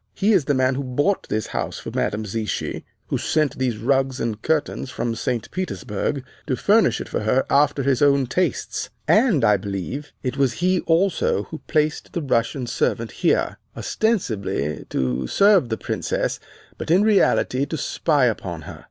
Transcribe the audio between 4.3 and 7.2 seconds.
curtains from St. Petersburg to furnish it for